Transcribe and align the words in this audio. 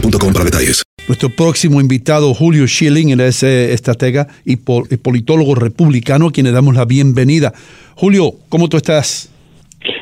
para 0.00 0.44
detalles. 0.44 0.82
Nuestro 1.06 1.30
próximo 1.30 1.80
invitado, 1.80 2.34
Julio 2.34 2.66
Schilling, 2.66 3.10
él 3.10 3.20
es 3.20 3.42
eh, 3.42 3.72
estratega 3.72 4.28
y, 4.44 4.56
pol- 4.56 4.86
y 4.90 4.96
politólogo 4.96 5.54
republicano, 5.54 6.28
a 6.28 6.32
quien 6.32 6.46
le 6.46 6.52
damos 6.52 6.74
la 6.74 6.84
bienvenida. 6.84 7.52
Julio, 7.94 8.34
¿cómo 8.48 8.68
tú 8.68 8.76
estás? 8.76 9.30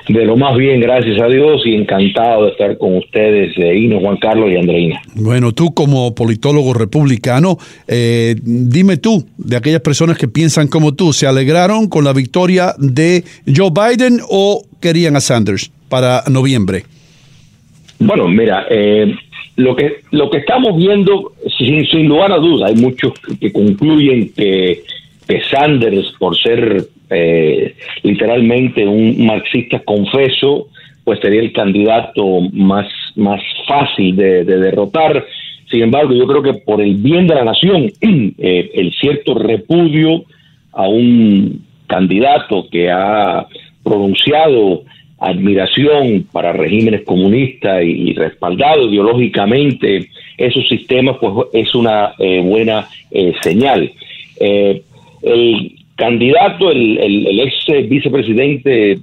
De 0.09 0.25
lo 0.25 0.37
más 0.37 0.57
bien, 0.57 0.81
gracias 0.81 1.21
a 1.21 1.27
Dios 1.27 1.62
y 1.65 1.75
encantado 1.75 2.47
de 2.47 2.53
estar 2.53 2.79
con 2.79 2.97
ustedes, 2.97 3.57
eh, 3.59 3.77
Ino, 3.79 4.01
Juan 4.01 4.17
Carlos 4.17 4.51
y 4.51 4.57
Andreina. 4.57 5.01
Bueno, 5.15 5.53
tú 5.53 5.75
como 5.75 6.15
politólogo 6.15 6.73
republicano, 6.75 7.59
eh, 7.87 8.37
dime 8.43 8.97
tú, 8.97 9.27
de 9.37 9.57
aquellas 9.57 9.83
personas 9.83 10.17
que 10.17 10.28
piensan 10.28 10.69
como 10.69 10.95
tú, 10.95 11.13
¿se 11.13 11.27
alegraron 11.27 11.89
con 11.89 12.05
la 12.05 12.13
victoria 12.13 12.75
de 12.78 13.23
Joe 13.55 13.71
Biden 13.71 14.21
o 14.28 14.65
querían 14.81 15.15
a 15.17 15.21
Sanders 15.21 15.71
para 15.89 16.25
noviembre? 16.28 16.84
Bueno, 17.99 18.28
mira, 18.28 18.67
eh, 18.71 19.15
lo 19.56 19.75
que 19.75 20.00
lo 20.11 20.31
que 20.31 20.39
estamos 20.39 20.77
viendo, 20.77 21.33
sin, 21.59 21.87
sin 21.87 22.06
lugar 22.09 22.33
a 22.33 22.37
duda, 22.37 22.69
hay 22.69 22.77
muchos 22.77 23.12
que 23.41 23.53
concluyen 23.53 24.33
que, 24.34 24.83
que 25.27 25.41
Sanders, 25.50 26.12
por 26.19 26.37
ser 26.37 26.87
eh, 27.11 27.75
literalmente 28.03 28.87
un 28.87 29.27
marxista 29.27 29.81
confeso, 29.81 30.69
pues 31.05 31.21
sería 31.21 31.41
el 31.41 31.53
candidato 31.53 32.41
más, 32.53 32.87
más 33.15 33.41
fácil 33.66 34.15
de, 34.15 34.45
de 34.45 34.59
derrotar. 34.59 35.25
Sin 35.71 35.83
embargo, 35.83 36.12
yo 36.12 36.27
creo 36.27 36.43
que 36.43 36.55
por 36.55 36.81
el 36.81 36.95
bien 36.97 37.27
de 37.27 37.34
la 37.34 37.45
nación, 37.45 37.91
eh, 38.39 38.71
el 38.75 38.93
cierto 38.93 39.34
repudio 39.34 40.25
a 40.72 40.87
un 40.87 41.65
candidato 41.87 42.66
que 42.71 42.91
ha 42.91 43.47
pronunciado 43.83 44.83
admiración 45.19 46.27
para 46.32 46.53
regímenes 46.53 47.03
comunistas 47.03 47.82
y, 47.82 48.10
y 48.10 48.15
respaldado 48.15 48.88
ideológicamente 48.88 50.09
esos 50.37 50.69
sistemas, 50.69 51.16
pues 51.21 51.32
es 51.54 51.75
una 51.75 52.12
eh, 52.19 52.43
buena 52.44 52.87
eh, 53.10 53.32
señal. 53.43 53.91
Eh, 54.41 54.82
el 55.22 55.72
candidato, 55.97 56.71
el, 56.71 56.99
el- 56.99 57.27
el 57.27 57.41
ex 57.41 57.88
vicepresidente 57.88 58.99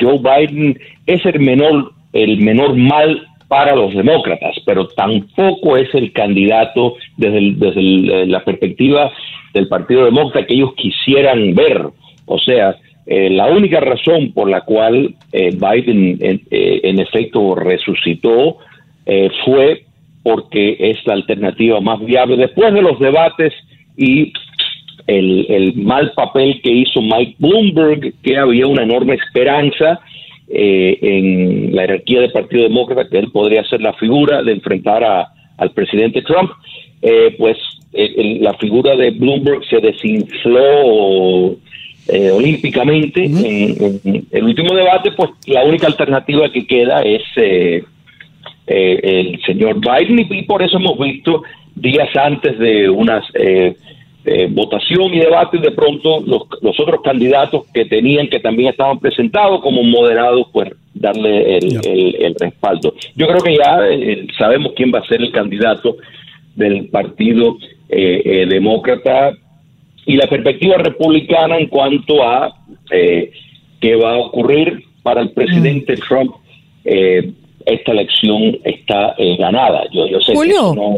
Joe 0.00 0.18
Biden 0.18 0.78
es 1.06 1.24
el 1.26 1.40
menor, 1.40 1.92
el 2.12 2.38
menor 2.38 2.76
mal 2.76 3.26
para 3.48 3.74
los 3.74 3.92
demócratas, 3.94 4.54
pero 4.64 4.86
tampoco 4.88 5.76
es 5.76 5.92
el 5.94 6.12
candidato 6.12 6.94
desde, 7.16 7.52
desde 7.56 7.80
eh, 8.22 8.26
la 8.26 8.44
perspectiva 8.44 9.10
del 9.52 9.66
Partido 9.68 10.04
Demócrata 10.04 10.46
que 10.46 10.54
ellos 10.54 10.72
quisieran 10.76 11.54
ver. 11.54 11.82
O 12.26 12.38
sea, 12.38 12.76
eh, 13.06 13.30
la 13.30 13.46
única 13.46 13.80
razón 13.80 14.32
por 14.32 14.48
la 14.48 14.60
cual 14.62 15.14
eh, 15.32 15.50
Biden 15.50 16.18
en, 16.20 16.40
eh, 16.50 16.80
en 16.84 17.00
efecto 17.00 17.54
resucitó 17.54 18.58
eh, 19.06 19.28
fue 19.44 19.84
porque 20.22 20.76
es 20.78 21.04
la 21.06 21.14
alternativa 21.14 21.80
más 21.80 21.98
viable 22.04 22.36
después 22.36 22.72
de 22.72 22.82
los 22.82 22.98
debates 23.00 23.52
y 23.96 24.32
el, 25.08 25.46
el 25.48 25.74
mal 25.74 26.12
papel 26.14 26.60
que 26.62 26.70
hizo 26.70 27.02
Mike 27.02 27.34
Bloomberg, 27.38 28.12
que 28.22 28.36
había 28.36 28.68
una 28.68 28.84
enorme 28.84 29.14
esperanza 29.14 29.98
eh, 30.48 30.96
en 31.02 31.74
la 31.74 31.82
jerarquía 31.82 32.20
del 32.20 32.30
Partido 32.32 32.62
Demócrata, 32.62 33.08
que 33.10 33.18
él 33.18 33.30
podría 33.32 33.64
ser 33.64 33.80
la 33.80 33.94
figura 33.94 34.42
de 34.44 34.52
enfrentar 34.52 35.02
a- 35.02 35.28
al 35.58 35.70
presidente 35.72 36.22
Trump, 36.22 36.50
eh, 37.02 37.34
pues 37.36 37.56
el- 37.92 38.42
la 38.42 38.54
figura 38.54 38.94
de 38.96 39.10
Bloomberg 39.10 39.64
se 39.68 39.78
desinfló 39.80 41.56
eh, 42.08 42.30
olímpicamente 42.30 43.24
en, 43.24 44.00
en 44.04 44.26
el 44.30 44.44
último 44.44 44.74
debate, 44.74 45.12
pues 45.12 45.30
la 45.46 45.64
única 45.64 45.86
alternativa 45.86 46.50
que 46.50 46.66
queda 46.66 47.02
es 47.02 47.22
eh, 47.36 47.84
eh, 48.66 49.00
el 49.02 49.40
señor 49.42 49.76
Biden 49.80 50.26
y, 50.30 50.42
por 50.42 50.62
eso 50.62 50.76
hemos 50.78 50.98
visto 50.98 51.42
días 51.74 52.08
antes 52.16 52.58
de 52.58 52.88
unas 52.88 53.24
eh, 53.34 53.74
eh, 54.24 54.46
votación 54.50 55.12
y 55.14 55.18
debate 55.18 55.58
de 55.58 55.72
pronto 55.72 56.20
los, 56.24 56.42
los 56.60 56.78
otros 56.78 57.00
candidatos 57.02 57.64
que 57.74 57.84
tenían 57.86 58.28
que 58.28 58.38
también 58.38 58.68
estaban 58.70 59.00
presentados 59.00 59.60
como 59.62 59.82
moderados 59.82 60.46
pues 60.52 60.70
darle 60.94 61.56
el, 61.58 61.80
el- 61.84 62.16
el 62.22 62.34
respaldo. 62.38 62.94
Yo 63.16 63.26
creo 63.26 63.40
que 63.40 63.56
ya 63.56 63.78
eh, 63.90 64.26
sabemos 64.38 64.72
quién 64.76 64.92
va 64.94 65.00
a 65.00 65.06
ser 65.08 65.20
el 65.22 65.32
candidato 65.32 65.96
del 66.54 66.86
partido 66.88 67.56
eh, 67.88 68.22
eh, 68.24 68.46
demócrata 68.48 69.32
y 70.06 70.16
la 70.16 70.26
perspectiva 70.26 70.76
republicana 70.78 71.58
en 71.58 71.68
cuanto 71.68 72.22
a 72.22 72.54
eh, 72.90 73.30
qué 73.80 73.96
va 73.96 74.14
a 74.14 74.18
ocurrir 74.18 74.84
para 75.02 75.20
el 75.20 75.30
presidente 75.30 75.96
Trump 75.96 76.32
eh, 76.84 77.32
esta 77.64 77.92
elección 77.92 78.58
está 78.64 79.14
eh, 79.18 79.36
ganada 79.36 79.82
yo, 79.92 80.06
yo 80.08 80.20
sé 80.20 80.34
Julio. 80.34 80.54
que 80.54 80.58
eso 80.60 80.74
no 80.74 80.96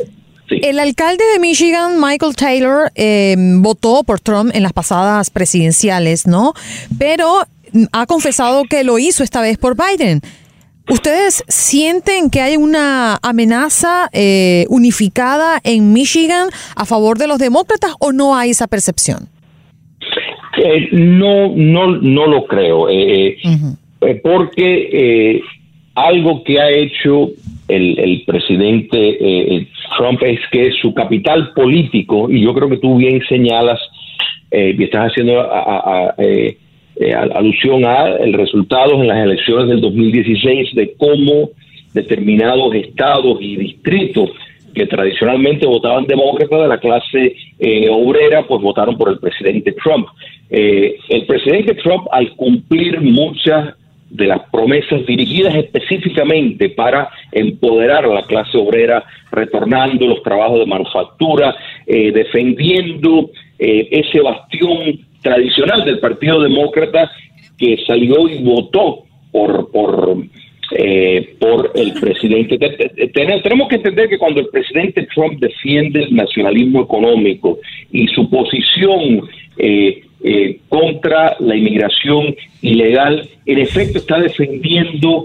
sí. 0.48 0.60
El 0.62 0.78
alcalde 0.78 1.24
de 1.32 1.38
Michigan, 1.40 2.00
Michael 2.00 2.36
Taylor, 2.36 2.92
eh, 2.94 3.34
votó 3.38 4.02
por 4.04 4.20
Trump 4.20 4.50
en 4.54 4.62
las 4.62 4.72
pasadas 4.72 5.30
presidenciales, 5.30 6.26
¿no? 6.26 6.52
Pero 6.98 7.46
mm, 7.72 7.84
ha 7.92 8.06
confesado 8.06 8.64
que 8.64 8.84
lo 8.84 8.98
hizo 8.98 9.22
esta 9.22 9.40
vez 9.40 9.56
por 9.58 9.74
Biden. 9.74 10.20
¿Ustedes 10.88 11.42
sienten 11.48 12.28
que 12.28 12.42
hay 12.42 12.56
una 12.56 13.18
amenaza 13.22 14.10
eh, 14.12 14.66
unificada 14.68 15.58
en 15.64 15.94
Michigan 15.94 16.48
a 16.76 16.84
favor 16.84 17.16
de 17.16 17.26
los 17.26 17.38
demócratas 17.38 17.94
o 18.00 18.12
no 18.12 18.36
hay 18.36 18.50
esa 18.50 18.66
percepción? 18.66 19.28
Eh, 20.62 20.88
no, 20.92 21.48
no, 21.54 21.86
no 21.96 22.26
lo 22.26 22.46
creo, 22.46 22.88
eh, 22.90 23.38
eh, 23.42 24.20
porque 24.22 24.88
eh, 24.92 25.40
algo 25.94 26.44
que 26.44 26.60
ha 26.60 26.70
hecho 26.70 27.30
el, 27.66 27.98
el 27.98 28.22
presidente 28.26 28.96
eh, 29.20 29.68
Trump 29.96 30.22
es 30.22 30.38
que 30.52 30.70
su 30.82 30.92
capital 30.92 31.52
político, 31.54 32.30
y 32.30 32.42
yo 32.42 32.52
creo 32.52 32.68
que 32.68 32.76
tú 32.76 32.98
bien 32.98 33.22
señalas 33.26 33.80
eh, 34.50 34.76
y 34.78 34.84
estás 34.84 35.10
haciendo 35.10 35.40
eh, 36.96 37.12
alusión 37.14 37.84
a 37.84 38.08
el 38.16 38.32
resultados 38.32 39.00
en 39.00 39.08
las 39.08 39.24
elecciones 39.24 39.68
del 39.68 39.80
2016 39.80 40.74
de 40.74 40.94
cómo 40.96 41.50
determinados 41.92 42.74
estados 42.74 43.38
y 43.40 43.56
distritos 43.56 44.30
que 44.74 44.86
tradicionalmente 44.86 45.66
votaban 45.66 46.06
demócratas 46.06 46.62
de 46.62 46.68
la 46.68 46.78
clase 46.78 47.36
obrera, 47.90 48.44
pues 48.44 48.60
votaron 48.60 48.96
por 48.96 49.08
el 49.08 49.20
presidente 49.20 49.72
Trump. 49.72 50.08
el 50.50 51.26
presidente 51.26 51.74
Trump, 51.74 52.08
al 52.10 52.34
cumplir 52.34 53.00
muchas 53.00 53.74
de 54.14 54.28
las 54.28 54.48
promesas 54.50 55.04
dirigidas 55.06 55.56
específicamente 55.56 56.68
para 56.68 57.08
empoderar 57.32 58.04
a 58.04 58.14
la 58.14 58.22
clase 58.22 58.56
obrera, 58.56 59.04
retornando 59.32 60.06
los 60.06 60.22
trabajos 60.22 60.60
de 60.60 60.66
manufactura, 60.66 61.56
eh, 61.84 62.12
defendiendo 62.12 63.30
eh, 63.58 63.88
ese 63.90 64.20
bastión 64.20 65.00
tradicional 65.24 65.84
del 65.84 65.98
Partido 65.98 66.40
Demócrata 66.40 67.10
que 67.58 67.78
salió 67.86 68.28
y 68.28 68.42
votó 68.42 69.04
por, 69.32 69.70
por, 69.72 70.18
eh, 70.76 71.34
por 71.40 71.72
el 71.74 71.94
presidente. 71.94 72.58
Tenemos 73.12 73.68
que 73.68 73.76
entender 73.76 74.08
que 74.08 74.18
cuando 74.18 74.40
el 74.40 74.48
presidente 74.48 75.08
Trump 75.12 75.40
defiende 75.40 76.04
el 76.04 76.14
nacionalismo 76.14 76.82
económico 76.82 77.58
y 77.90 78.06
su 78.08 78.28
posición 78.28 79.28
eh, 79.56 80.02
eh, 80.22 80.58
contra 80.68 81.36
la 81.40 81.56
inmigración 81.56 82.34
ilegal, 82.62 83.28
en 83.46 83.58
efecto 83.58 83.98
está 83.98 84.20
defendiendo 84.20 85.24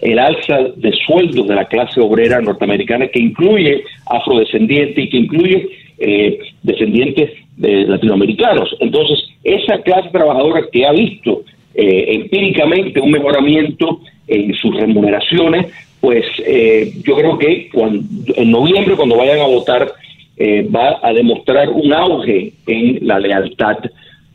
el 0.00 0.18
alza 0.18 0.58
de 0.76 0.92
sueldos 1.06 1.48
de 1.48 1.54
la 1.54 1.64
clase 1.66 2.00
obrera 2.00 2.40
norteamericana 2.40 3.08
que 3.08 3.20
incluye 3.20 3.82
afrodescendientes 4.06 5.04
y 5.04 5.08
que 5.08 5.16
incluye 5.16 5.68
eh, 5.98 6.38
descendientes 6.62 7.30
de 7.58 7.84
latinoamericanos. 7.84 8.74
Entonces, 8.80 9.18
esa 9.44 9.78
clase 9.82 10.08
trabajadora 10.10 10.64
que 10.72 10.86
ha 10.86 10.92
visto 10.92 11.42
eh, 11.74 12.14
empíricamente 12.14 13.00
un 13.00 13.10
mejoramiento 13.10 14.00
en 14.26 14.54
sus 14.54 14.74
remuneraciones, 14.74 15.66
pues 16.00 16.24
yo 17.02 17.16
creo 17.16 17.38
que 17.38 17.70
en 18.36 18.50
noviembre, 18.50 18.94
cuando 18.94 19.16
vayan 19.16 19.40
a 19.40 19.46
votar, 19.46 19.92
va 20.72 21.00
a 21.02 21.12
demostrar 21.12 21.70
un 21.70 21.92
auge 21.92 22.52
en 22.66 22.98
la 23.02 23.18
lealtad 23.18 23.78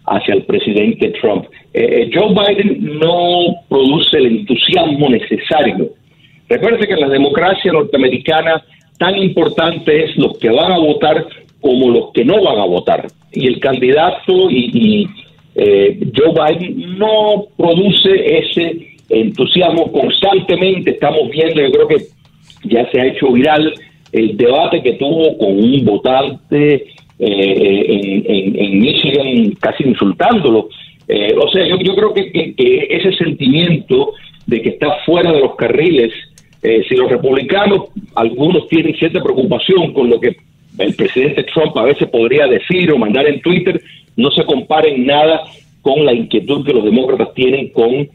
hacia 0.06 0.34
el 0.34 0.44
presidente 0.44 1.14
Trump. 1.22 1.46
Eh, 1.74 2.04
eh, 2.04 2.12
Joe 2.14 2.30
Biden 2.30 3.00
no 3.00 3.56
produce 3.70 4.18
el 4.18 4.26
entusiasmo 4.28 5.10
necesario. 5.10 5.90
Recuerde 6.50 6.88
que 6.88 6.94
en 6.94 7.02
la 7.02 7.10
democracia 7.10 7.72
norteamericana 7.72 8.64
tan 8.98 9.18
importante 9.18 10.06
es 10.06 10.18
los 10.18 10.38
que 10.38 10.50
van 10.50 10.72
a 10.72 10.78
votar 10.78 11.26
como 11.64 11.90
los 11.90 12.12
que 12.12 12.26
no 12.26 12.44
van 12.44 12.60
a 12.60 12.66
votar. 12.66 13.08
Y 13.32 13.48
el 13.48 13.60
candidato 13.60 14.52
y, 14.52 15.08
eh, 15.56 16.00
Joe 16.16 16.34
Biden 16.34 16.98
no 17.00 17.46
produce 17.58 18.12
ese 18.40 18.96
entusiasmo 19.10 19.92
constantemente. 19.92 20.92
Estamos 20.92 21.30
viendo, 21.32 21.62
yo 21.62 21.72
creo 21.72 21.88
que 21.88 21.98
ya 22.66 22.90
se 22.92 23.00
ha 23.00 23.08
hecho 23.08 23.32
viral 23.32 23.74
el 24.12 24.38
debate 24.38 24.84
que 24.84 24.94
tuvo 24.94 25.38
con 25.38 25.58
un 25.58 25.86
votante 25.86 26.86
eh, 27.20 28.54
en, 28.56 28.80
Michigan 28.80 29.56
casi 29.60 29.84
insultándolo. 29.84 30.70
Eh, 31.08 31.34
o 31.36 31.50
sea, 31.50 31.66
yo, 31.66 31.96
creo 31.96 32.14
que, 32.14 32.54
ese 32.58 33.14
sentimiento 33.18 34.14
de 34.46 34.62
que 34.62 34.70
está 34.70 34.98
fuera 35.06 35.32
de 35.32 35.40
los 35.40 35.56
carriles, 35.56 36.12
eh, 36.62 36.84
si 36.88 36.96
los 36.96 37.10
republicanos, 37.10 37.90
algunos 38.16 38.68
tienen 38.68 38.96
cierta 38.96 39.22
preocupación 39.22 39.94
con 39.94 40.10
lo 40.10 40.20
que 40.20 40.36
el 40.78 40.96
presidente 40.96 41.44
Trump 41.44 41.76
a 41.78 41.84
veces 41.84 42.10
podría 42.10 42.48
decir 42.48 42.92
o 42.92 42.98
mandar 42.98 43.28
en 43.28 43.42
Twitter, 43.42 43.82
no 44.16 44.32
se 44.32 44.46
comparen 44.46 45.06
nada 45.06 45.42
con 45.82 46.06
la 46.06 46.14
inquietud 46.14 46.66
que 46.66 46.74
los 46.74 46.84
demócratas 46.84 47.34
tienen 47.34 47.70
con 47.70 48.08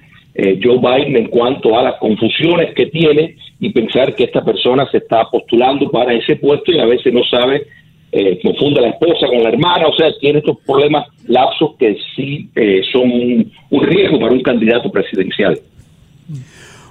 Joe 0.62 0.78
Biden 0.78 1.16
en 1.16 1.28
cuanto 1.28 1.76
a 1.76 1.82
las 1.82 1.94
confusiones 1.96 2.72
que 2.74 2.86
tiene 2.86 3.34
y 3.58 3.70
pensar 3.70 4.14
que 4.14 4.22
esta 4.22 4.44
persona 4.44 4.88
se 4.88 4.98
está 4.98 5.24
postulando 5.24 5.90
para 5.90 6.12
ese 6.12 6.36
puesto 6.36 6.72
y 6.72 6.78
a 6.78 6.86
veces 6.86 7.12
no 7.12 7.24
sabe 7.24 7.66
eh, 8.10 8.40
confunda 8.42 8.80
la 8.80 8.88
esposa 8.88 9.26
con 9.26 9.42
la 9.42 9.50
hermana, 9.50 9.86
o 9.86 9.94
sea, 9.94 10.06
tiene 10.18 10.38
estos 10.38 10.56
problemas 10.66 11.06
lapsos 11.26 11.72
que 11.78 11.94
sí 12.16 12.48
eh, 12.54 12.80
son 12.90 13.02
un, 13.02 13.82
riesgo 13.82 14.18
para 14.18 14.32
un 14.32 14.40
candidato 14.40 14.90
presidencial. 14.90 15.60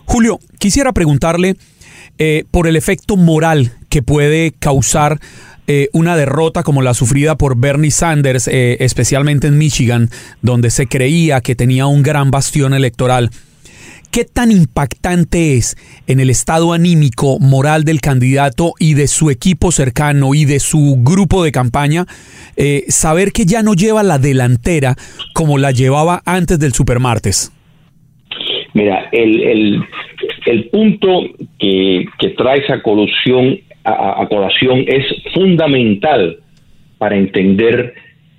Julio, 0.05 0.37
quisiera 0.59 0.91
preguntarle 0.93 1.55
eh, 2.19 2.43
por 2.51 2.67
el 2.67 2.75
efecto 2.75 3.17
moral 3.17 3.71
que 3.89 4.03
puede 4.03 4.51
causar 4.59 5.17
eh, 5.67 5.89
una 5.93 6.15
derrota 6.15 6.63
como 6.63 6.81
la 6.81 6.93
sufrida 6.93 7.37
por 7.37 7.57
Bernie 7.57 7.91
Sanders, 7.91 8.47
especialmente 8.47 9.47
en 9.47 9.57
Michigan, 9.57 10.09
donde 10.41 10.69
se 10.69 10.87
creía 10.87 11.41
que 11.41 11.55
tenía 11.55 11.87
un 11.87 12.03
gran 12.03 12.31
bastión 12.31 12.73
electoral. 12.73 13.29
¿Qué 14.11 14.25
tan 14.25 14.51
impactante 14.51 15.57
es 15.57 15.75
en 16.07 16.19
el 16.19 16.29
estado 16.29 16.73
anímico 16.73 17.39
moral 17.39 17.83
del 17.83 17.99
candidato 17.99 18.73
y 18.79 18.93
de 18.93 19.07
su 19.07 19.29
equipo 19.29 19.71
cercano 19.71 20.33
y 20.33 20.45
de 20.45 20.59
su 20.59 20.97
grupo 21.01 21.43
de 21.43 21.51
campaña 21.51 22.05
eh, 22.55 22.85
saber 22.87 23.31
que 23.31 23.45
ya 23.45 23.61
no 23.63 23.73
lleva 23.73 24.03
la 24.03 24.17
delantera 24.17 24.95
como 25.33 25.57
la 25.57 25.71
llevaba 25.71 26.21
antes 26.25 26.57
del 26.57 26.73
supermartes? 26.73 27.51
Mira, 28.73 29.09
el, 29.11 29.83
punto 30.71 31.23
que, 31.59 32.05
trae 32.37 32.59
esa 32.59 32.81
colusión 32.81 33.59
a, 33.87 34.27
colación 34.27 34.83
es 34.87 35.05
fundamental 35.33 36.37
para 36.97 37.15
entender 37.15 37.93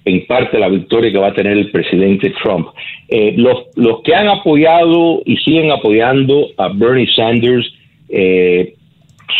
en 0.05 0.27
parte 0.27 0.59
la 0.59 0.69
victoria 0.69 1.11
que 1.11 1.19
va 1.19 1.29
a 1.29 1.35
tener 1.35 1.57
el 1.57 1.71
presidente 1.71 2.33
Trump. 2.43 2.69
Eh, 3.09 3.35
los, 3.37 3.65
los 3.77 4.03
que 4.03 4.15
han 4.15 4.29
apoyado 4.29 5.23
y 5.25 5.37
siguen 5.39 5.71
apoyando 5.71 6.49
a 6.57 6.69
Bernie 6.69 7.09
Sanders 7.15 7.67
eh, 8.09 8.75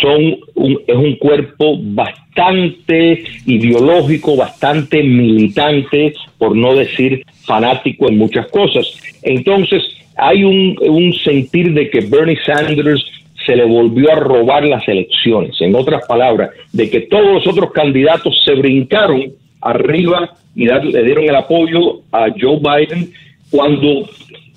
son 0.01 0.37
un, 0.55 0.79
es 0.87 0.95
un 0.95 1.15
cuerpo 1.15 1.77
bastante 1.79 3.23
ideológico, 3.45 4.35
bastante 4.35 5.03
militante, 5.03 6.13
por 6.37 6.55
no 6.55 6.75
decir 6.75 7.23
fanático 7.43 8.07
en 8.07 8.17
muchas 8.17 8.47
cosas. 8.47 8.85
Entonces, 9.23 9.83
hay 10.15 10.43
un 10.43 11.13
sentir 11.23 11.73
de 11.73 11.89
que 11.89 12.01
Bernie 12.01 12.37
Sanders 12.45 13.03
se 13.49 13.55
le 13.55 13.65
volvió 13.65 14.11
a 14.11 14.15
robar 14.15 14.63
las 14.63 14.87
elecciones. 14.87 15.59
En 15.59 15.73
otras 15.73 16.05
palabras, 16.05 16.51
de 16.71 16.87
que 16.87 17.01
todos 17.01 17.33
los 17.33 17.47
otros 17.47 17.71
candidatos 17.71 18.39
se 18.45 18.53
brincaron 18.53 19.33
arriba 19.59 20.35
y 20.55 20.65
le 20.65 21.03
dieron 21.03 21.23
el 21.23 21.35
apoyo 21.35 22.01
a 22.11 22.27
Joe 22.39 22.59
Biden 22.59 23.11
cuando 23.49 24.07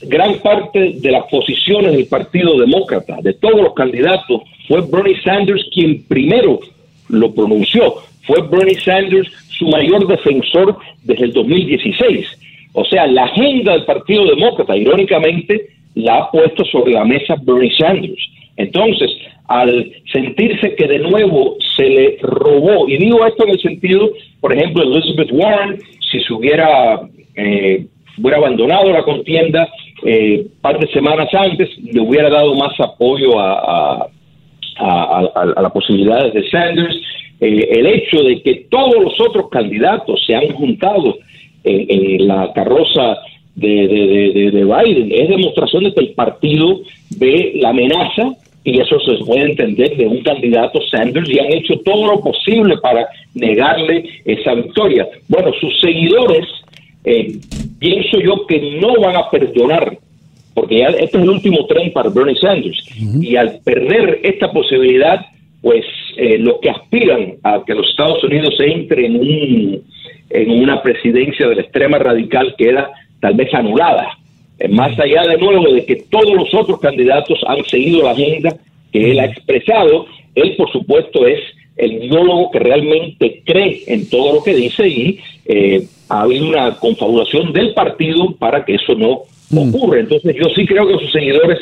gran 0.02 0.35
parte 0.40 0.97
de 1.00 1.11
las 1.11 1.25
posiciones 1.31 1.93
del 1.93 2.07
Partido 2.07 2.59
Demócrata, 2.59 3.17
de 3.23 3.33
todos 3.33 3.62
los 3.62 3.73
candidatos, 3.73 4.43
fue 4.69 4.83
Bernie 4.83 5.19
Sanders 5.23 5.64
quien 5.73 6.02
primero 6.05 6.61
lo 7.09 7.33
pronunció. 7.33 7.95
Fue 8.26 8.43
Bernie 8.43 8.78
Sanders 8.78 9.31
su 9.59 9.69
mayor 9.69 10.07
defensor 10.07 10.76
desde 11.02 11.25
el 11.25 11.33
2016. 11.33 12.26
O 12.75 12.85
sea, 12.85 13.07
la 13.07 13.25
agenda 13.25 13.73
del 13.73 13.87
Partido 13.87 14.26
Demócrata, 14.26 14.76
irónicamente, 14.76 15.69
la 15.95 16.19
ha 16.19 16.31
puesto 16.31 16.62
sobre 16.67 16.93
la 16.93 17.07
mesa 17.07 17.37
Bernie 17.43 17.73
Sanders. 17.78 18.21
Entonces, 18.56 19.11
al 19.49 19.92
sentirse 20.12 20.75
que 20.75 20.87
de 20.87 20.99
nuevo 20.99 21.56
se 21.76 21.88
le 21.88 22.18
robó, 22.23 22.88
y 22.88 22.97
digo 22.97 23.26
esto 23.26 23.44
en 23.44 23.50
el 23.50 23.61
sentido, 23.61 24.11
por 24.40 24.52
ejemplo, 24.52 24.82
Elizabeth 24.82 25.30
Warren, 25.32 25.78
si 26.11 26.21
se 26.21 26.32
hubiera, 26.32 27.00
eh, 27.37 27.87
hubiera 28.18 28.38
abandonado 28.38 28.90
la 28.90 29.02
contienda 29.02 29.68
eh, 30.04 30.47
par 30.61 30.78
de 30.78 30.88
semanas 30.88 31.28
antes, 31.32 31.71
le 31.78 32.00
hubiera 32.00 32.28
dado 32.28 32.54
más 32.54 32.78
apoyo 32.80 33.38
a, 33.38 34.09
las 35.61 35.73
posibilidades 35.73 36.32
de 36.35 36.49
Sanders. 36.49 36.97
Eh, 37.40 37.68
el 37.73 37.87
hecho 37.87 38.23
de 38.23 38.42
que 38.42 38.66
todos 38.71 38.94
los 39.02 39.21
otros 39.21 39.49
candidatos 39.49 40.25
se 40.26 40.35
han 40.35 40.49
juntado 40.49 41.18
en, 41.62 42.26
la 42.26 42.52
carroza 42.52 43.18
de, 43.54 43.68
de, 43.87 44.50
de, 44.50 44.64
Biden 44.64 45.12
es 45.12 45.28
demostración 45.28 45.85
de 45.85 45.94
que 45.94 46.00
el 46.00 46.14
partido 46.14 46.80
ve 47.18 47.52
la 47.56 47.68
amenaza 47.68 48.32
y 48.64 48.81
eso 48.81 48.99
se 49.00 49.25
puede 49.25 49.50
entender 49.50 49.97
de 49.97 50.07
un 50.07 50.23
candidato 50.23 50.81
Sanders 50.90 51.28
y 51.28 51.38
han 51.38 51.52
hecho 51.52 51.78
todo 51.85 52.07
lo 52.07 52.21
posible 52.21 52.76
para 52.78 53.07
negarle 53.35 54.04
esa 54.25 54.54
victoria. 54.54 55.09
Bueno, 55.28 55.52
sus 55.61 55.81
seguidores, 55.81 56.47
eh, 57.04 57.38
pienso 57.78 58.21
yo 58.21 58.47
que 58.47 58.78
no 58.81 58.95
van 59.00 59.16
a 59.16 59.28
perdonar, 59.31 59.99
porque 60.54 60.78
ya 60.78 60.87
este 60.88 61.04
es 61.04 61.14
el 61.14 61.31
último 61.31 61.66
tren 61.66 61.92
para 61.92 62.11
Bernie 62.11 62.37
Sanders, 62.37 62.85
y 63.21 63.35
al 63.37 63.59
perder 63.64 64.21
esta 64.23 64.52
posibilidad, 64.52 65.26
pues 65.61 65.85
eh, 66.16 66.38
los 66.38 66.59
que 66.61 66.71
aspiran 66.71 67.35
a 67.42 67.62
que 67.66 67.75
los 67.75 67.88
Estados 67.88 68.23
Unidos 68.23 68.54
entre 68.61 69.07
en, 69.07 69.16
un, 69.16 69.83
en 70.31 70.50
una 70.50 70.83
presidencia 70.83 71.49
de 71.49 71.57
la 71.57 71.62
extrema 71.62 71.99
radical 71.99 72.54
queda 72.57 72.90
tal 73.21 73.35
vez 73.35 73.52
anulada. 73.54 74.19
Eh, 74.62 74.69
más 74.69 74.97
allá 74.99 75.23
de 75.23 75.38
nuevo 75.38 75.73
de 75.73 75.85
que 75.85 75.97
todos 76.09 76.35
los 76.35 76.54
otros 76.54 76.78
candidatos 76.78 77.40
han 77.47 77.64
seguido 77.64 78.04
la 78.04 78.12
agenda 78.12 78.57
que 78.92 79.11
él 79.11 79.19
ha 79.19 79.25
expresado. 79.25 80.07
Él, 80.37 80.54
por 80.57 80.71
supuesto, 80.71 81.26
es 81.26 81.40
el 81.76 81.99
biólogo 81.99 82.50
que 82.52 82.61
realmente 82.61 83.42
cree 83.45 83.83
en 83.87 84.09
todo 84.09 84.35
lo 84.35 84.42
que 84.45 84.54
dice 84.54 84.88
y 84.88 85.19
eh, 85.47 85.83
ha 86.09 86.23
habido 86.23 86.49
una 86.49 86.76
confabulación 86.76 87.52
del 87.52 87.75
partido 87.75 88.37
para 88.38 88.64
que 88.64 88.75
eso 88.75 88.95
no 88.95 89.23
ocurra. 89.54 90.00
Entonces 90.00 90.37
yo 90.37 90.49
sí 90.54 90.64
creo 90.64 90.87
que 90.87 90.99
sus 90.99 91.12
seguidores 91.12 91.59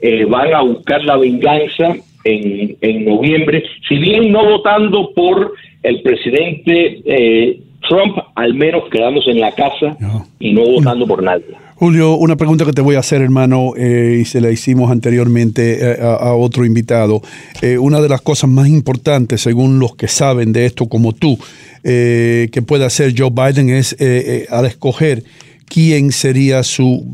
eh, 0.00 0.24
van 0.24 0.54
a 0.54 0.62
buscar 0.62 1.02
la 1.02 1.16
venganza 1.16 1.96
en, 2.24 2.76
en 2.80 3.04
noviembre, 3.04 3.64
si 3.88 3.96
bien 3.98 4.30
no 4.30 4.44
votando 4.44 5.10
por 5.14 5.54
el 5.82 6.02
presidente 6.02 7.00
eh, 7.04 7.58
Trump, 7.88 8.16
al 8.34 8.54
menos 8.54 8.84
quedándose 8.90 9.30
en 9.30 9.40
la 9.40 9.52
casa 9.52 9.96
y 10.38 10.52
no 10.52 10.62
votando 10.62 11.06
por 11.06 11.22
nadie. 11.22 11.63
Julio, 11.76 12.14
una 12.14 12.36
pregunta 12.36 12.64
que 12.64 12.72
te 12.72 12.80
voy 12.80 12.94
a 12.94 13.00
hacer, 13.00 13.20
hermano, 13.20 13.72
eh, 13.76 14.18
y 14.20 14.24
se 14.24 14.40
la 14.40 14.48
hicimos 14.52 14.92
anteriormente 14.92 15.78
eh, 15.80 15.98
a, 16.00 16.32
otro 16.34 16.64
invitado. 16.64 17.20
Eh, 17.62 17.78
una 17.78 18.00
de 18.00 18.08
las 18.08 18.20
cosas 18.20 18.48
más 18.48 18.68
importantes, 18.68 19.40
según 19.40 19.80
los 19.80 19.96
que 19.96 20.06
saben 20.06 20.52
de 20.52 20.66
esto 20.66 20.88
como 20.88 21.12
tú, 21.12 21.36
que 21.82 22.62
puede 22.66 22.86
hacer 22.86 23.12
Joe 23.14 23.30
Biden 23.30 23.68
es 23.68 23.94
al 24.48 24.64
escoger 24.64 25.22
quién 25.68 26.12
sería 26.12 26.62
su 26.62 27.04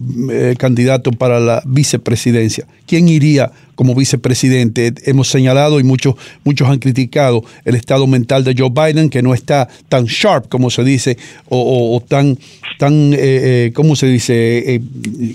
candidato 0.58 1.10
para 1.10 1.40
la 1.40 1.60
vicepresidencia. 1.66 2.66
¿Quién 2.86 3.08
iría 3.08 3.50
como 3.80 3.94
vicepresidente? 3.94 4.92
Hemos 5.06 5.28
señalado 5.30 5.80
y 5.80 5.84
muchos, 5.84 6.14
muchos 6.44 6.68
han 6.68 6.78
criticado 6.80 7.42
el 7.64 7.74
estado 7.76 8.06
mental 8.06 8.44
de 8.44 8.54
Joe 8.54 8.68
Biden, 8.68 9.08
que 9.08 9.22
no 9.22 9.32
está 9.32 9.70
tan 9.88 10.04
sharp, 10.04 10.48
como 10.50 10.68
se 10.68 10.84
dice, 10.84 11.16
o, 11.48 11.58
o- 11.58 11.96
o 11.96 12.00
tan, 12.02 12.38
tan 12.78 13.14
eh, 13.14 13.16
eh, 13.20 13.72
¿cómo 13.74 13.96
se 13.96 14.06
dice? 14.06 14.74
Eh, 14.74 14.80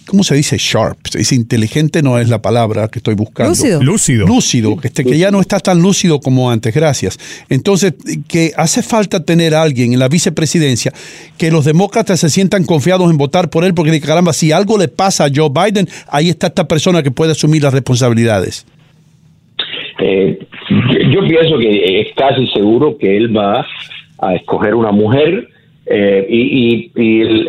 ¿Cómo 0.06 0.24
se 0.24 0.36
dice 0.36 0.58
sharp? 0.60 0.96
Se 1.10 1.18
dice 1.18 1.34
inteligente, 1.34 2.04
no 2.04 2.20
es 2.20 2.30
la 2.30 2.40
palabra 2.40 2.88
que 2.88 3.00
estoy 3.00 3.16
buscando. 3.16 3.50
Lúcido. 3.50 3.82
Lúcido. 3.82 4.28
Lúcido, 4.28 4.78
que, 4.78 4.90
este- 4.90 5.04
que 5.04 5.18
ya 5.18 5.32
no 5.32 5.42
está 5.42 5.60
tan 5.60 5.82
lúcido 5.82 6.20
como 6.20 6.52
antes, 6.52 6.72
gracias. 6.72 7.18
Entonces, 7.50 7.94
que 8.28 8.52
hace 8.58 8.84
falta 8.84 9.24
tener 9.26 9.56
a 9.56 9.64
alguien 9.64 9.92
en 9.94 9.98
la 9.98 10.08
vicepresidencia 10.08 10.94
que 11.40 11.50
los 11.50 11.66
demócratas 11.66 12.20
se 12.20 12.30
sientan 12.30 12.64
confiados 12.64 13.10
en 13.10 13.18
votar 13.18 13.50
por 13.50 13.66
él, 13.66 13.74
porque 13.74 14.00
caramba, 14.02 14.34
si 14.34 14.52
algo 14.52 14.78
le 14.78 14.88
pasa 14.88 15.26
a 15.26 15.30
Joe 15.36 15.50
Biden, 15.50 15.90
ahí 16.10 16.30
está 16.30 16.46
esta 16.46 16.68
persona 16.68 17.02
que 17.02 17.10
puede 17.10 17.32
asumir 17.32 17.64
las 17.64 17.74
Eh, 20.00 20.40
yo, 21.12 21.22
pienso 21.28 21.58
que 21.58 22.02
es 22.02 22.14
casi 22.16 22.48
seguro 22.48 22.98
que 22.98 23.16
él 23.16 23.36
va 23.36 23.66
a 24.20 24.36
escoger 24.36 24.76
una 24.76 24.92
mujer 24.92 25.48
eh, 25.86 26.26
y, 26.30 26.92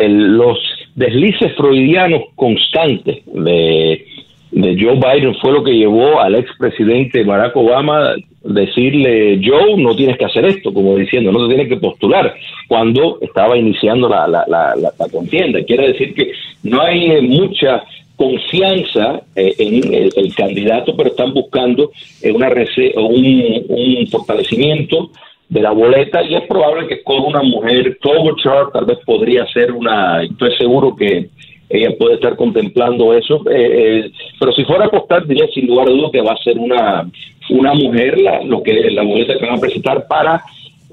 el- 0.00 0.36
los 0.36 0.58
deslices 0.94 1.52
freudianos 1.56 2.22
constantes 2.36 3.18
de, 3.26 4.04
Joe 4.52 4.94
Biden 4.94 5.34
fue 5.36 5.52
lo 5.52 5.62
que 5.64 5.72
llevó 5.72 6.20
al 6.20 6.34
expresidente 6.36 7.24
Barack 7.24 7.56
Obama 7.56 8.14
decirle 8.42 9.40
Joe 9.44 9.76
no 9.76 9.94
tienes 9.96 10.16
que 10.16 10.24
hacer 10.24 10.44
esto 10.46 10.72
como 10.72 10.96
diciendo 10.96 11.32
no 11.32 11.42
te 11.46 11.54
tienes 11.54 11.68
que 11.68 11.76
postular 11.80 12.32
cuando 12.68 13.18
estaba 13.20 13.56
iniciando 13.58 14.08
la, 14.08 14.26
la, 14.28 14.44
la, 14.46 14.74
la- 14.76 15.08
contienda. 15.08 15.62
Quiere 15.64 15.88
decir 15.88 16.14
que 16.14 16.30
no 16.62 16.80
hay 16.80 17.20
mucha 17.22 17.82
confianza 18.16 19.22
eh, 19.34 19.54
en 19.58 19.94
el, 19.94 20.10
el 20.16 20.34
candidato, 20.34 20.96
pero 20.96 21.10
están 21.10 21.32
buscando 21.34 21.90
eh, 22.22 22.32
una 22.32 22.48
rece- 22.48 22.92
un, 22.96 23.64
un 23.68 24.06
fortalecimiento 24.08 25.10
de 25.48 25.60
la 25.60 25.70
boleta 25.70 26.22
y 26.24 26.34
es 26.34 26.42
probable 26.48 26.88
que 26.88 27.02
con 27.02 27.20
una 27.22 27.42
mujer, 27.42 27.98
Klobuchar 28.00 28.72
tal 28.72 28.84
vez 28.84 28.98
podría 29.06 29.46
ser 29.52 29.72
una, 29.72 30.22
estoy 30.24 30.56
seguro 30.56 30.96
que 30.96 31.28
ella 31.68 31.90
puede 31.98 32.14
estar 32.14 32.36
contemplando 32.36 33.12
eso, 33.14 33.42
eh, 33.50 34.04
eh, 34.06 34.10
pero 34.38 34.52
si 34.52 34.64
fuera 34.64 34.84
a 34.84 34.86
apostar 34.88 35.26
diría 35.26 35.46
sin 35.52 35.66
lugar 35.66 35.88
a 35.88 35.90
dudas 35.90 36.10
que 36.12 36.20
va 36.20 36.32
a 36.32 36.36
ser 36.42 36.58
una, 36.58 37.08
una 37.50 37.74
mujer 37.74 38.18
la, 38.20 38.42
lo 38.42 38.62
que 38.62 38.72
la 38.90 39.02
boleta 39.02 39.34
que 39.38 39.44
van 39.46 39.56
a 39.56 39.60
presentar 39.60 40.06
para 40.08 40.42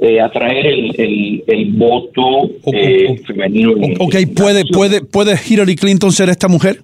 eh, 0.02 0.20
atraer 0.20 0.66
el, 0.68 0.96
el, 1.00 1.44
el 1.48 1.66
voto 1.74 2.50
eh, 2.74 3.16
femenino. 3.26 3.72
en- 3.82 3.96
Ok, 4.00 4.16
¿puede, 4.36 4.66
puede, 4.66 5.02
¿puede 5.02 5.36
Hillary 5.48 5.76
Clinton 5.76 6.12
ser 6.12 6.30
esta 6.30 6.48
mujer? 6.48 6.78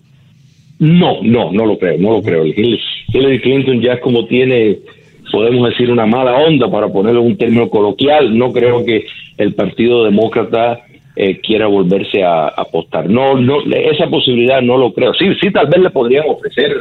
No, 0.79 1.19
no, 1.21 1.51
no 1.51 1.65
lo 1.65 1.77
creo, 1.77 1.97
no 1.97 2.11
lo 2.11 2.21
creo. 2.21 2.45
Hillary 2.45 3.39
Clinton 3.41 3.81
ya 3.81 3.93
es 3.93 3.99
como 4.01 4.25
tiene, 4.25 4.77
podemos 5.31 5.69
decir, 5.69 5.91
una 5.91 6.05
mala 6.05 6.37
onda, 6.37 6.69
para 6.71 6.87
ponerlo 6.87 7.21
en 7.21 7.27
un 7.27 7.37
término 7.37 7.69
coloquial. 7.69 8.37
No 8.37 8.51
creo 8.51 8.83
que 8.85 9.05
el 9.37 9.53
Partido 9.53 10.05
Demócrata 10.05 10.81
eh, 11.15 11.39
quiera 11.41 11.67
volverse 11.67 12.23
a, 12.23 12.47
apostar. 12.47 13.09
No, 13.09 13.35
no, 13.35 13.61
esa 13.73 14.07
posibilidad 14.09 14.61
no 14.61 14.77
lo 14.77 14.93
creo. 14.93 15.13
Sí, 15.13 15.25
sí, 15.41 15.51
tal 15.51 15.67
vez 15.67 15.81
le 15.81 15.89
podrían 15.89 16.25
ofrecer 16.29 16.71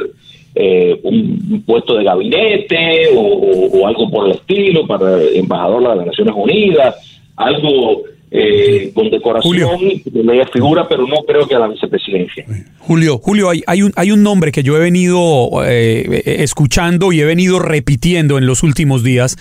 eh, 0.55 0.97
un, 1.03 1.63
puesto 1.65 1.95
de 1.97 2.03
gabinete 2.05 3.09
o- 3.15 3.69
o 3.73 3.87
algo 3.87 4.09
por 4.09 4.25
el 4.27 4.31
estilo 4.31 4.87
para 4.87 5.21
embajador 5.35 5.81
de 5.89 5.95
las 5.97 6.05
Naciones 6.07 6.33
Unidas, 6.37 7.29
algo 7.35 8.03
eh, 8.31 8.91
con 8.93 9.09
decoración 9.09 9.79
y 9.81 10.03
de 10.09 10.23
media 10.23 10.45
figura, 10.53 10.87
pero 10.87 11.07
no 11.07 11.23
creo 11.27 11.47
que 11.47 11.55
a 11.55 11.59
la 11.59 11.67
vicepresidencia. 11.67 12.45
Julio. 12.77 13.17
Julio, 13.17 13.49
hay, 13.49 13.63
hay, 13.65 13.81
un, 13.81 13.91
hay 13.95 14.11
un 14.11 14.21
nombre 14.21 14.51
que 14.51 14.61
yo 14.63 14.77
he 14.77 14.79
venido 14.79 15.49
eh, 15.65 16.21
escuchando 16.25 17.11
y 17.11 17.21
he 17.21 17.25
venido 17.25 17.59
repitiendo 17.59 18.37
en 18.37 18.45
los 18.45 18.61
últimos 18.63 19.03
días. 19.03 19.35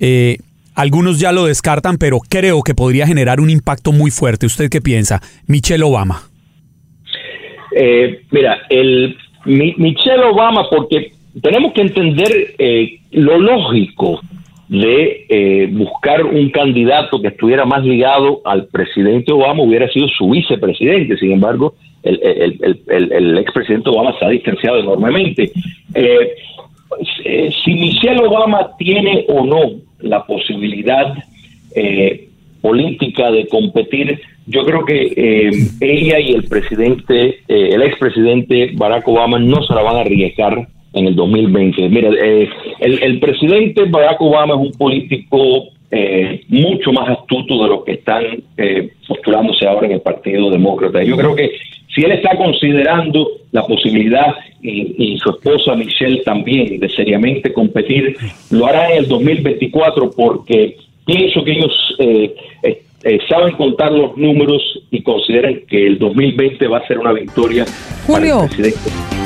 Eh, 0.00 0.38
algunos 0.74 1.18
ya 1.18 1.32
lo 1.32 1.46
descartan, 1.46 1.96
pero 1.96 2.18
creo 2.28 2.62
que 2.62 2.74
podría 2.74 3.06
generar 3.06 3.40
un 3.40 3.48
impacto 3.48 3.92
muy 3.92 4.10
fuerte. 4.10 4.44
¿Usted 4.44 4.68
qué 4.68 4.82
piensa? 4.82 5.22
Michelle 5.46 5.82
Obama. 5.84 6.22
Eh, 7.74 8.22
mira, 8.30 8.58
el 8.70 9.16
Mi- 9.46 9.74
Michelle 9.78 10.24
Obama, 10.24 10.68
porque 10.70 11.12
tenemos 11.42 11.72
que 11.72 11.82
entender 11.82 12.54
lo 13.12 13.38
lógico 13.38 14.20
de 14.68 15.26
eh, 15.28 15.68
buscar 15.70 16.24
un 16.24 16.50
candidato 16.50 17.20
que 17.20 17.28
estuviera 17.28 17.64
más 17.64 17.84
ligado 17.84 18.40
al 18.44 18.66
presidente 18.66 19.32
Obama 19.32 19.62
hubiera 19.62 19.88
sido 19.90 20.08
su 20.08 20.28
vicepresidente. 20.30 21.16
Sin 21.18 21.32
embargo, 21.32 21.74
el, 22.02 22.20
el, 22.22 22.80
el, 22.88 23.12
el- 23.12 23.38
expresidente 23.38 23.90
Obama 23.90 24.18
se 24.18 24.24
ha 24.24 24.28
distanciado 24.28 24.78
enormemente. 24.78 25.52
Eh, 25.94 26.34
eh, 27.24 27.50
si 27.64 27.74
Michelle 27.74 28.20
Obama 28.26 28.70
tiene 28.78 29.24
o 29.28 29.44
no 29.44 29.60
la 30.00 30.24
posibilidad 30.24 31.14
eh, 31.74 32.28
política 32.60 33.30
de 33.30 33.46
competir, 33.46 34.20
yo 34.46 34.64
creo 34.64 34.84
que 34.84 35.12
eh, 35.16 35.50
ella 35.80 36.18
y 36.20 36.32
el 36.32 36.44
presidente, 36.44 37.40
el 37.48 37.82
expresidente 37.82 38.70
Barack 38.74 39.06
Obama 39.08 39.38
no 39.38 39.62
se 39.62 39.74
la 39.74 39.82
van 39.82 39.96
a 39.96 40.00
arriesgar 40.00 40.66
en 40.96 41.06
el 41.06 41.14
2020. 41.14 41.88
Mira, 41.88 42.10
eh, 42.10 42.48
el, 42.80 43.02
el 43.02 43.20
presidente 43.20 43.84
Barack 43.84 44.20
Obama 44.20 44.54
es 44.54 44.60
un 44.60 44.72
político 44.72 45.68
eh, 45.90 46.42
mucho 46.48 46.92
más 46.92 47.08
astuto 47.08 47.62
de 47.62 47.68
los 47.68 47.84
que 47.84 47.92
están 47.92 48.24
eh, 48.56 48.90
postulándose 49.06 49.66
ahora 49.66 49.86
en 49.86 49.92
el 49.92 50.00
Partido 50.00 50.50
Demócrata. 50.50 51.02
Yo 51.02 51.16
creo 51.16 51.34
que 51.34 51.52
si 51.94 52.02
él 52.02 52.12
está 52.12 52.36
considerando 52.36 53.28
la 53.52 53.62
posibilidad 53.62 54.34
y, 54.60 55.12
y 55.12 55.18
su 55.18 55.30
esposa 55.30 55.74
Michelle 55.74 56.22
también 56.24 56.80
de 56.80 56.88
seriamente 56.88 57.52
competir, 57.52 58.16
lo 58.50 58.66
hará 58.66 58.92
en 58.92 58.98
el 58.98 59.08
2024 59.08 60.10
porque 60.10 60.76
pienso 61.06 61.44
que 61.44 61.52
ellos 61.52 61.96
eh, 61.98 62.34
eh, 62.62 63.20
saben 63.28 63.54
contar 63.54 63.92
los 63.92 64.16
números 64.16 64.62
y 64.90 65.00
consideran 65.02 65.60
que 65.68 65.86
el 65.86 65.98
2020 65.98 66.66
va 66.66 66.78
a 66.78 66.86
ser 66.88 66.98
una 66.98 67.12
victoria 67.12 67.64
Julio. 68.04 68.38
para 68.38 68.44
el 68.44 68.48
presidente. 68.48 69.25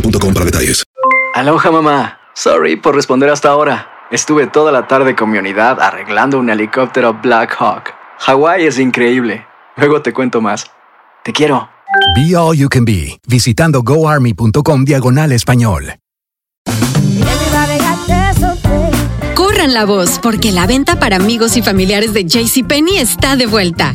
boostmobile.com 0.00 0.34
para 0.34 0.44
detalles. 0.44 0.84
Aloha 1.34 1.70
mamá. 1.70 2.18
Sorry 2.34 2.76
por 2.76 2.94
responder 2.94 3.30
hasta 3.30 3.48
ahora. 3.50 3.88
Estuve 4.10 4.46
toda 4.46 4.72
la 4.72 4.86
tarde 4.86 5.14
con 5.14 5.30
mi 5.30 5.38
unidad 5.38 5.80
arreglando 5.80 6.38
un 6.38 6.48
helicóptero 6.50 7.14
Black 7.14 7.56
Hawk. 7.58 7.90
Hawái 8.20 8.66
es 8.66 8.78
increíble. 8.78 9.46
Luego 9.76 10.02
te 10.02 10.12
cuento 10.12 10.40
más. 10.40 10.66
Te 11.24 11.32
quiero. 11.32 11.68
Be 12.16 12.36
All 12.36 12.56
You 12.56 12.68
Can 12.68 12.84
Be, 12.84 13.18
visitando 13.26 13.82
goarmy.com 13.82 14.84
diagonal 14.84 15.32
español. 15.32 15.94
Corran 19.34 19.74
la 19.74 19.84
voz 19.84 20.18
porque 20.22 20.52
la 20.52 20.66
venta 20.66 20.98
para 20.98 21.16
amigos 21.16 21.56
y 21.56 21.62
familiares 21.62 22.12
de 22.12 22.24
JCPenney 22.24 22.98
está 22.98 23.36
de 23.36 23.46
vuelta. 23.46 23.94